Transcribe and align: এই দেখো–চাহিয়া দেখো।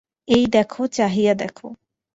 এই 0.27 0.43
দেখো–চাহিয়া 0.47 1.33
দেখো। 1.33 1.67